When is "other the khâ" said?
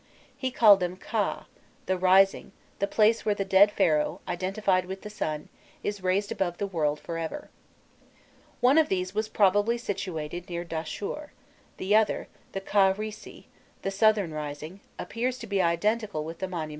11.95-12.95